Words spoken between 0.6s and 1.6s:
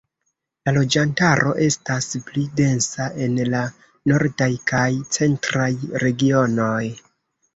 La loĝantaro